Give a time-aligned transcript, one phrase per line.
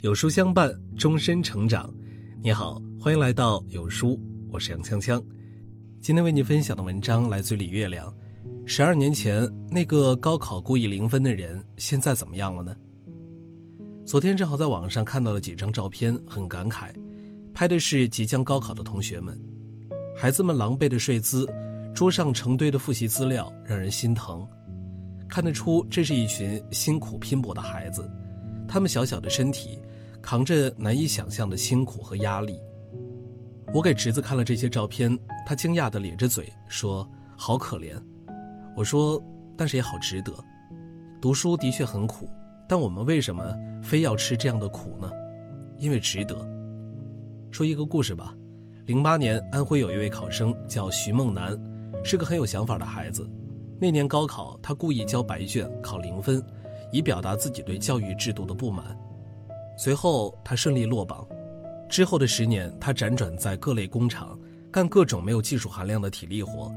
[0.00, 1.92] 有书相伴，终身成长。
[2.40, 4.16] 你好，欢迎来到有书，
[4.48, 5.20] 我是杨锵锵。
[6.00, 8.14] 今天为你分享的文章来自李月亮。
[8.64, 12.76] 十二年前那个高考故意零分的人，现在怎么样了呢？
[14.06, 16.90] 昨天正好在网上看到了几张照片，很感慨。
[17.52, 19.36] 拍的是即将高考的同学们，
[20.16, 21.44] 孩子们狼狈的睡姿，
[21.94, 24.46] 桌上成堆的复习资料，让人心疼。
[25.28, 28.10] 看得出，这是一群辛苦拼搏的孩子，
[28.66, 29.80] 他们小小的身体。
[30.20, 32.60] 扛着难以想象的辛苦和压力，
[33.72, 37.94] 我给侄子看了这些照片，他惊讶地咧着嘴说：“好可怜。”
[38.76, 39.22] 我说
[39.56, 40.34] ：“但是也好值得。
[41.20, 42.28] 读书的确很苦，
[42.68, 45.10] 但我们为什么非要吃这样的苦呢？
[45.78, 46.36] 因为值得。”
[47.50, 48.34] 说一个故事吧。
[48.86, 51.56] 零八年，安徽有一位考生叫徐梦楠，
[52.08, 53.28] 是个很有想法的孩子。
[53.78, 56.42] 那年高考，他故意交白卷考零分，
[56.90, 58.98] 以表达自己对教育制度的不满。
[59.76, 61.26] 随后，他顺利落榜。
[61.86, 64.40] 之后的十年，他辗转在各类工厂，
[64.72, 66.72] 干各种没有技术含量的体力活，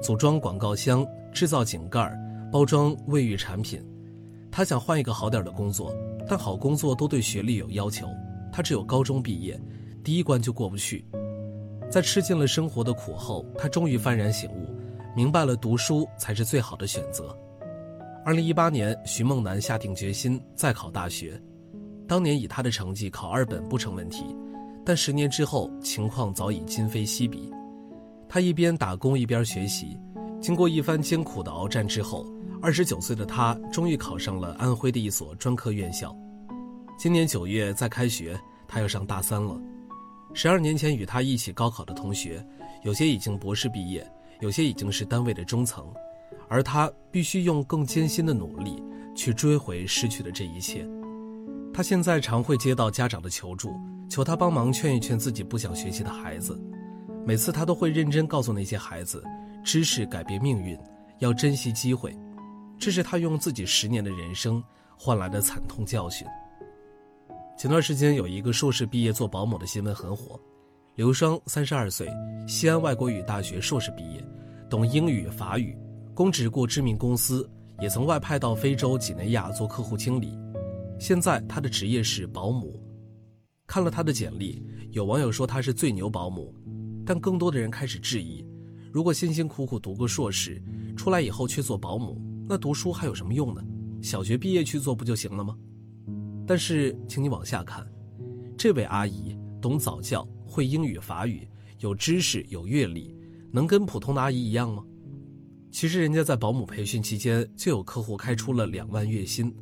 [0.00, 2.16] 组装广告箱、制造井盖、
[2.52, 3.84] 包装卫浴产品。
[4.52, 5.92] 他想换一个好点的工作，
[6.28, 8.06] 但好工作都对学历有要求，
[8.52, 9.60] 他只有高中毕业，
[10.04, 11.04] 第一关就过不去。
[11.90, 14.75] 在吃尽了生活的苦后，他终于幡然醒悟，
[15.16, 17.34] 明白了读书才是最好的选择。
[18.22, 21.40] 二零一八年，徐梦楠下定决心再考大学。
[22.06, 24.26] 当年以他的成绩考二本不成问题，
[24.84, 27.50] 但十年之后情况早已今非昔比。
[28.28, 29.98] 他一边打工一边学习，
[30.38, 32.26] 经过一番艰苦的鏖战之后，
[32.60, 36.14] 二十九岁的他终于考上了安徽的一所专科院校。
[36.98, 39.58] 今年九月再开学，他要上大三了。
[40.34, 42.46] 十二年前与他一起高考的同学，
[42.82, 44.06] 有些已经博士毕业，
[44.40, 45.86] 有些已经是单位的中层，
[46.48, 48.82] 而他必须用更艰辛的努力
[49.14, 50.86] 去追回失去的这一切。
[51.72, 53.72] 他现在常会接到家长的求助，
[54.08, 56.58] 求他帮忙劝一劝自己不想学习的孩子。
[57.24, 59.22] 每次他都会认真告诉那些孩子，
[59.64, 60.78] 知识改变命运，
[61.18, 62.16] 要珍惜机会。
[62.78, 64.62] 这是他用自己十年的人生
[64.96, 66.26] 换来的惨痛教训。
[67.58, 70.38] 前段时间有一个硕士毕业做保姆的新闻很火，
[70.96, 72.08] 刘双三十二岁，
[72.48, 74.26] 西安外国语大学硕士毕业，
[74.70, 75.76] 懂英语法语，
[76.14, 77.46] 供职过知名公司，
[77.82, 80.32] 也曾外派到非洲几内亚做客户经理。
[80.98, 82.82] 现在他的职业是保姆，
[83.66, 86.54] 看了他的简历，有网友说他是最牛保姆，
[87.04, 88.42] 但更多的人开始质疑：
[88.90, 90.62] 如果辛辛苦苦读个硕士，
[90.96, 92.18] 出来以后却做保姆，
[92.48, 93.62] 那读书还有什么用呢？
[94.00, 95.54] 小学毕业去做不就行了吗？
[96.46, 97.86] 但是，请你往下看，
[98.56, 101.46] 这位阿姨懂早教，会英语法语，
[101.80, 103.14] 有知识有阅历，
[103.52, 104.82] 能跟普通的阿姨一样吗？
[105.70, 109.54] 其实人家在保姆培训期间就有客户开出了两万月薪。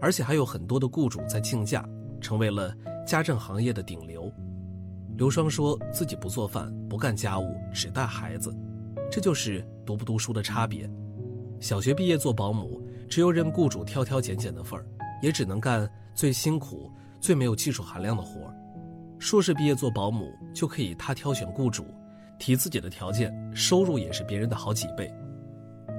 [0.00, 1.88] 而且还有很多的雇主在竞价，
[2.20, 2.76] 成为了
[3.06, 4.28] 家政行业的顶流。
[5.16, 8.52] 刘双说自己不做饭，不干家务，只带孩子，
[9.08, 10.90] 这就是读不读书的差别。
[11.60, 14.84] 小学毕业做保姆，只有任雇主挑挑拣拣的份儿，
[15.22, 18.56] 也只能干最辛苦、最没有技术含量的活儿。
[19.22, 21.86] 硕士毕业做保姆，就可以他挑选雇主，
[22.40, 25.08] 提自己的条件，收入也是别人的好几倍。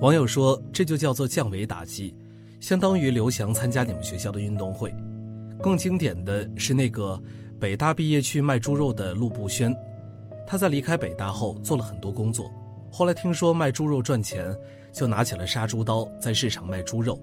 [0.00, 2.14] 网友说，这就叫做降维打击。
[2.60, 4.94] 相当于刘翔参加你们学校的运动会，
[5.60, 7.20] 更经典的是那个
[7.58, 9.74] 北大毕业去卖猪肉的陆步轩，
[10.46, 12.48] 他在离开北大后做了很多工作，
[12.88, 14.56] 后来听说卖猪肉赚钱，
[14.92, 17.20] 就拿起了杀猪刀在市场卖猪肉。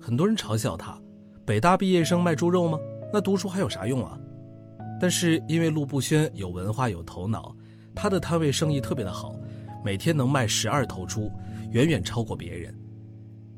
[0.00, 1.00] 很多人嘲笑他，
[1.44, 2.76] 北大毕业生卖猪肉吗？
[3.12, 4.18] 那读书还有啥用啊？
[5.00, 7.54] 但是因为陆步轩有文化有头脑，
[7.94, 9.34] 他的摊位生意特别的好，
[9.84, 11.30] 每天能卖十二头猪，
[11.70, 12.74] 远远超过别人。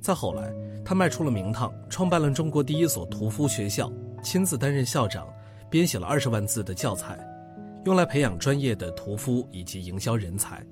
[0.00, 0.52] 再后来。
[0.84, 5.28] 他卖出了名堂，创办了中国第一所屠夫学校，亲自担任校长，
[5.68, 7.18] 编写了二十万字的教材，
[7.84, 10.64] 用来培养专业的屠夫以及营销人才。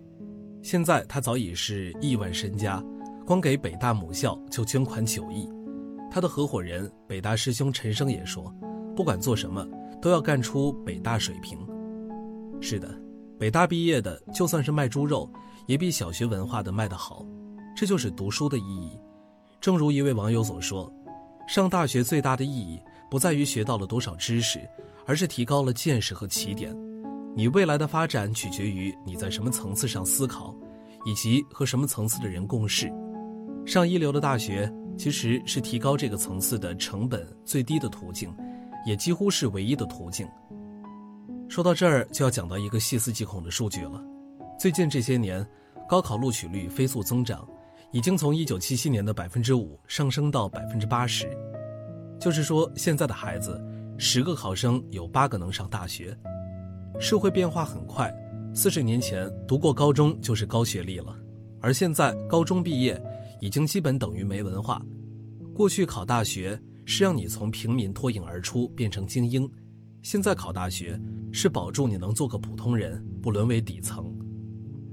[0.62, 2.82] 现在他早已是亿万身家，
[3.26, 5.46] 光给北大母校就捐款九亿。
[6.10, 8.50] 他的合伙人北大师兄陈生也说，
[8.96, 9.68] 不管做什么
[10.00, 11.58] 都要干出北大水平。
[12.60, 12.98] 是的，
[13.38, 15.30] 北大毕业的就算是卖猪肉，
[15.66, 17.24] 也比小学文化的卖得好。
[17.76, 18.98] 这就是读书的意义。
[19.60, 20.90] 正如一位网友所说，
[21.46, 24.60] 上大学最大的意义不在于学到了多少知识，
[25.06, 26.74] 而是提高了见识和起点。
[27.34, 30.54] 你未来的发展取决于你在什么层次上思考，
[31.04, 32.90] 以及和什么层次的人共事。
[33.66, 38.34] 上一流的大学其实是提高这个层次的成本最低的途径，
[38.86, 40.26] 也几乎是唯一的途径。
[41.48, 44.02] 说到这儿，就要讲到一个细思极恐的数据了：
[44.58, 45.46] 最近这些年，
[45.88, 47.46] 高考录取率飞速增长。
[47.92, 51.30] 已经从1977年的百分之五上升到百分之八十，
[52.20, 53.64] 就是说，现在的孩子，
[53.96, 56.14] 十个考生有八个能上大学。
[56.98, 58.12] 社会变化很快，
[58.52, 61.16] 四十年前读过高中就是高学历了，
[61.60, 63.00] 而现在高中毕业
[63.40, 64.82] 已经基本等于没文化。
[65.54, 69.46] 过去考大学是让你从平民脱颖而出变成精英，
[70.00, 70.98] 现在考大学
[71.30, 74.10] 是保住你能做个普通人，不沦为底层。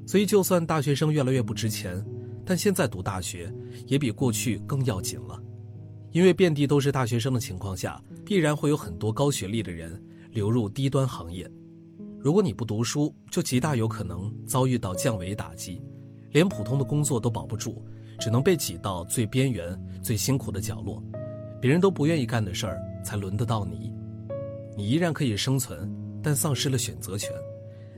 [0.05, 2.03] 所以，就算大学生越来越不值钱，
[2.43, 3.53] 但现在读大学
[3.87, 5.41] 也比过去更要紧了，
[6.11, 11.49] 因为遍地都是大学生的情况下，必然会有很多高学历的人流入低端行业。
[12.19, 15.81] 如果你不读书，就极大有可能遭遇到降维打击，
[16.31, 17.81] 连普通的工作都保不住，
[18.19, 21.03] 只能被挤到最边缘、最辛苦的角落，
[21.63, 23.95] 别人都不愿意干的事儿才轮得到你。
[24.75, 25.89] 你依然可以生存，
[26.21, 27.31] 但丧失了选择权，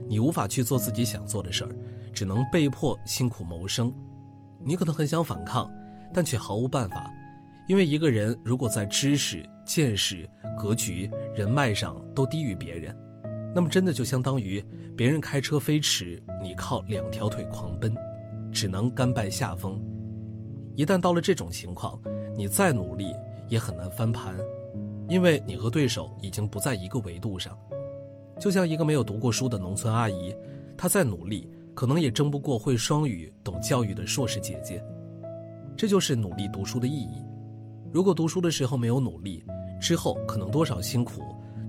[0.06, 1.70] 你无法去做自己想做的事儿，
[2.12, 3.92] 只能被迫辛苦谋生。
[4.64, 5.68] 你可能很想反抗，
[6.14, 7.10] 但却毫无办法，
[7.66, 12.96] 因为一个人如果在知识、见识、格局、人脉上都低于别人。
[13.52, 14.64] 那么，真的就相当于
[14.96, 17.92] 别人开车飞驰，你靠两条腿狂奔，
[18.52, 19.82] 只能甘拜下风。
[20.76, 22.00] 一旦到了这种情况，
[22.36, 23.12] 你再努力
[23.48, 24.36] 也很难翻盘，
[25.08, 27.58] 因为你和对手已经不在一个维度上。
[28.38, 30.34] 就像一个没有读过书的农村阿姨，
[30.76, 34.82] 她再努力，可能也争不过会双语、懂教育的硕士姐姐。
[35.76, 37.24] 这就是努力读书的意义。
[37.92, 39.44] 如果读书的时候没有努力，
[39.80, 41.22] 之后可能多少辛苦。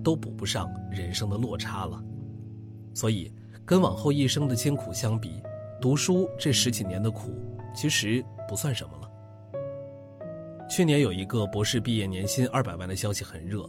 [0.03, 2.01] 都补不上人生的落差了，
[2.93, 3.29] 所以
[3.65, 5.43] 跟往后一生的艰苦相比，
[5.81, 7.33] 读书这十几年的苦
[7.75, 9.06] 其实不算什么了。
[10.69, 13.67] 去年有一个博士毕业年薪二百万的消息很热，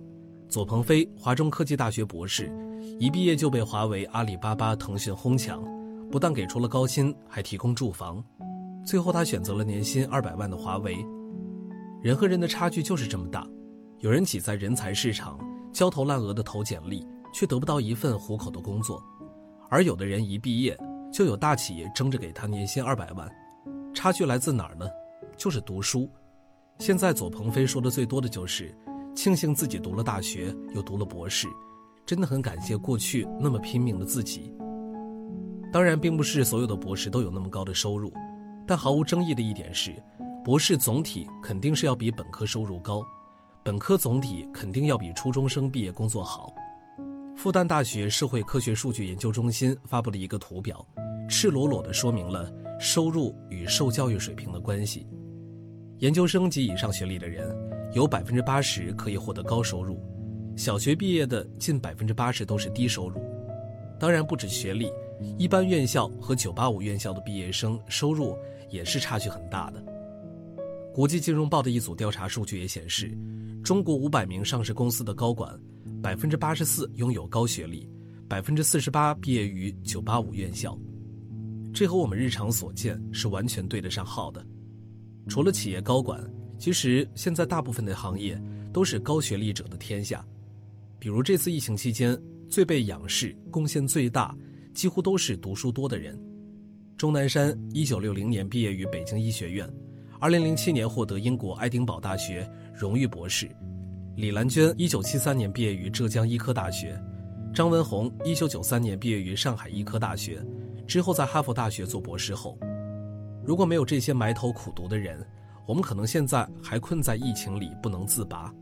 [0.48, 2.52] 左鹏飞，华中科技大学博士，
[2.98, 5.62] 一毕业就被华为、阿里巴巴、腾讯哄抢，
[6.10, 8.22] 不但给出了高薪，还提供住房，
[8.84, 10.96] 最后他选择了年薪二百万的华为。
[12.02, 13.46] 人和人的差距就是这么大，
[14.00, 15.38] 有人挤在人才市场。
[15.72, 19.00] 焦头烂额的投简历，却得不到一份糊口的工作；
[19.70, 20.76] 而有的人一毕业，
[21.12, 23.30] 就有大企业争着给他年薪二百万。
[23.94, 24.88] 差距来自哪儿呢？
[25.36, 26.10] 就是读书。
[26.78, 28.72] 现在左鹏飞说的最多的就是，
[29.14, 31.48] 庆幸自己读了大学，又读了博士，
[32.06, 34.52] 真的很感谢过去那么拼命的自己。
[35.72, 38.12] 当然，并不是所有的博士都有那么高的收入，
[38.64, 39.92] 但毫无争议的一点是，
[40.44, 43.04] 博士总体肯定是要比本科收入高。
[43.64, 46.54] 本科总体肯定要比初中生毕业工作好。
[47.36, 50.86] 复旦大学社会科学数据研究中心发布了一个图表，
[51.28, 55.06] 赤裸裸地说明了收入与受教育水平的关系。
[55.98, 57.54] 研究生及以上学历的人，
[57.92, 59.96] 有百分之八十可以获得高收入；
[60.56, 63.20] 小学毕业的近百分之八十都是低收入。
[63.98, 64.92] 当然，不止学历，
[65.36, 68.36] 一般院校和985院校的毕业生收入
[68.70, 69.84] 也是差距很大的。
[70.94, 73.16] 国际金融报的一组调查数据也显示。
[73.64, 75.52] 中国五百名上市公司的高管，
[76.00, 77.90] 百分之八十四拥有高学历，
[78.28, 80.78] 百分之四十八毕业于九八五院校，
[81.74, 84.46] 这和我们日常所见是完全对得上号的。
[85.28, 86.19] 除了企业高管，
[86.58, 88.40] 其实现在大部分的行业
[88.72, 90.25] 都是高学历者的天下。
[90.98, 94.34] 比如这次疫情期间，最被仰视、贡献最大，
[94.75, 96.19] 几乎都是读书多的人。
[96.96, 99.69] 钟南山一九六零年毕业于北京医学院，
[100.19, 102.50] 二零零七年获得英国爱丁堡大学。
[102.75, 103.49] 荣誉博士，
[104.16, 106.97] 李兰娟一九七三年毕业于浙江医科大学，
[107.52, 110.40] 张文宏一九九三年毕业于上海医科大学，
[110.87, 112.56] 之后在哈佛大学做博士后。
[113.49, 115.26] 如果没有这些埋头苦读的人，
[115.64, 118.52] 我们可能现在还困在疫情里不能自拔。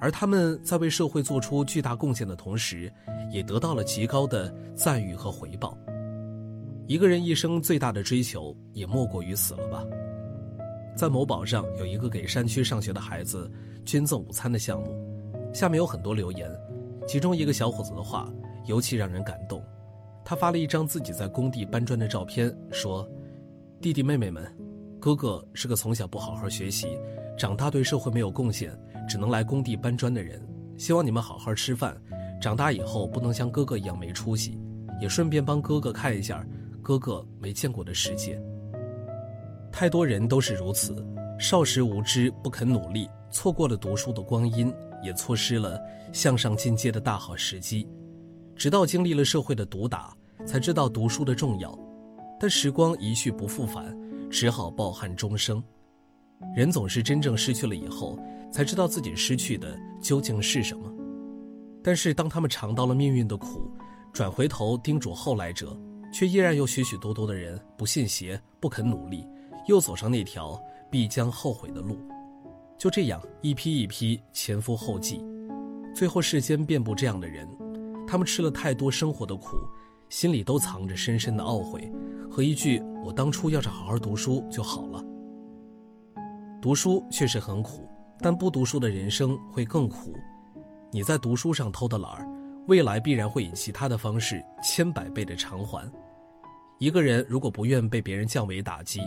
[0.00, 2.90] 而他们在为社会做出巨大贡献的同时，
[3.30, 5.76] 也得到了极高的赞誉和回报。
[6.86, 9.84] 一个人一生最大的追求，也莫过于死了吧。
[10.96, 13.52] 在某宝上有一个给山区上学的孩子
[13.84, 14.88] 捐赠午餐的项目，
[15.52, 16.50] 下面有很多留言，
[17.06, 18.32] 其中一个小伙子的话
[18.64, 19.62] 尤其让人感动。
[20.24, 23.06] 他发了一张自己在工地搬砖的照片，说
[23.84, 24.42] ：“弟弟妹妹们，
[24.98, 26.98] 哥哥是个从小不好好学习，
[27.36, 28.74] 长大对社会没有贡献，
[29.06, 30.40] 只能来工地搬砖的人。
[30.78, 31.94] 希望你们好好吃饭，
[32.40, 34.58] 长大以后不能像哥哥一样没出息，
[35.02, 36.42] 也顺便帮哥哥看一下
[36.80, 38.40] 哥哥没见过的世界。”
[39.70, 41.06] 太多人都是如此，
[41.38, 44.72] 少时无知，不肯努力，错过了读书的光阴，
[45.02, 45.78] 也错失了
[46.10, 47.86] 向上进阶的大好时机。
[48.56, 51.78] 直到经历了社会的毒打，才知道读书的重要。
[52.38, 53.96] 但时光一去不复返，
[54.30, 55.62] 只好抱憾终生。
[56.54, 58.18] 人总是真正失去了以后，
[58.52, 60.92] 才知道自己失去的究竟是什么。
[61.82, 63.70] 但是当他们尝到了命运的苦，
[64.12, 65.78] 转回头叮嘱后来者，
[66.12, 69.26] 却依然有许许多多的人不信邪，不肯努力。
[69.66, 70.60] 又走上那条
[70.90, 71.96] 必将后悔的路。
[72.76, 75.24] 就这样，一批一批前赴后继，
[75.94, 77.48] 最后世间遍布这样的人，
[78.06, 79.56] 他们吃了太多生活的苦，
[80.08, 81.90] 心里都藏着深深的懊悔
[82.30, 85.04] 和一句“我当初要是好好读书就好了”。
[86.60, 87.88] 读书确实很苦，
[88.20, 90.14] 但不读书的人生会更苦。
[90.90, 92.26] 你在读书上偷的懒儿，
[92.68, 95.90] 未来必然会以其他的方式千百倍的偿还。
[96.78, 99.00] 一个人如果不愿被别人降维打击，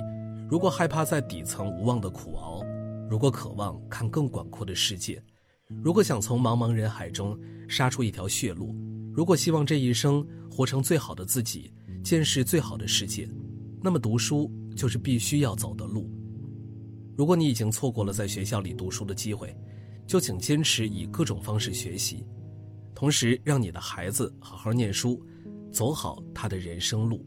[0.49, 2.61] 如果害怕在底层无望的苦熬，
[3.09, 5.21] 如果渴望看更广阔的世界，
[5.83, 7.37] 如果想从茫茫人海中
[7.67, 8.75] 杀出一条血路，
[9.17, 13.27] 如果希望这一生活成最好的自己，见识最好的世界，
[13.81, 16.07] 那么读书就是必须要走的路。
[17.15, 19.57] 如果你已经错过了在学校里读书的机会，
[20.05, 22.23] 就请坚持以各种方式学习，
[22.93, 25.19] 同时让你的孩子好好念书，
[25.71, 27.25] 走好他的人生路。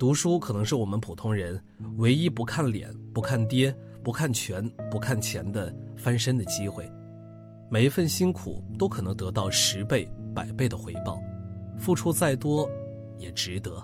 [0.00, 1.62] 读书可能是我们普通人
[1.98, 3.72] 唯一不看脸、不看爹、
[4.02, 6.90] 不看权、不看钱的翻身的机会。
[7.70, 11.20] 每一份辛苦都可能得到十倍、百倍的回报，
[11.78, 12.68] 付出再多
[13.18, 13.82] 也值得。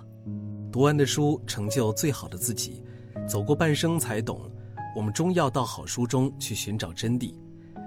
[0.71, 2.83] 读完的书，成就最好的自己。
[3.27, 4.39] 走过半生才懂，
[4.95, 7.33] 我们终要到好书中去寻找真谛。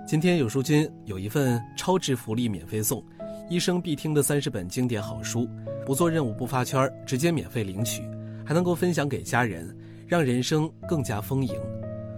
[0.06, 3.04] 今天有书君有一份超值福利免费送，
[3.48, 5.48] 一生必听的三十本经典好书，
[5.86, 8.02] 不做任务不发圈，直接免费领取。
[8.44, 9.76] 还能够分享给家人，
[10.06, 11.54] 让人生更加丰盈。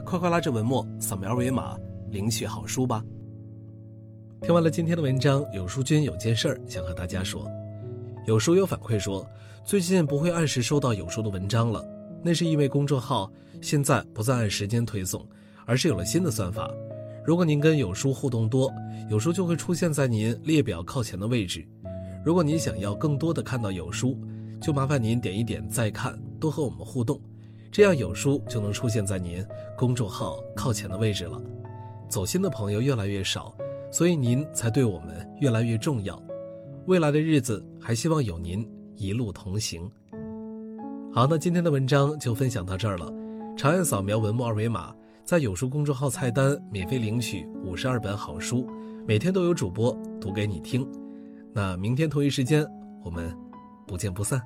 [0.05, 1.77] 快快拉着文末扫描二维码
[2.11, 3.05] 领取好书吧。
[4.41, 7.47] 听完了今天的文章，有书君有件事儿想和大家说。
[8.27, 9.27] 有书友反馈说，
[9.65, 11.85] 最近不会按时收到有书的文章了，
[12.23, 13.31] 那是因为公众号
[13.63, 15.27] 现在不再按时间推送，
[15.65, 16.71] 而是有了新的算法。
[17.25, 18.71] 如果您跟有书互动多，
[19.09, 21.67] 有书就会出现在您列表靠前的位置。
[22.23, 24.19] 如果您想要更多的看到有书，
[24.61, 27.19] 就麻烦您点一点再看，多和我们互动，
[27.73, 29.43] 这样有书就能出现在您
[29.77, 31.41] 公众号靠前的位置了。
[32.09, 33.55] 走心的朋友越来越少，
[33.95, 36.21] 所以您才对我们越来越重要。
[36.87, 39.89] 未来的日子还希望有您一路同行。
[41.13, 43.09] 好，那今天的文章就分享到这儿了。
[43.57, 44.93] 长按扫描文末二维码，
[45.25, 48.69] 在有书公众号菜单免费领取五十二本好书，
[49.07, 50.85] 每天都有主播读给你听。
[51.53, 52.67] 那明天同一时间，
[53.05, 53.33] 我们。
[53.87, 54.41] 不见不散。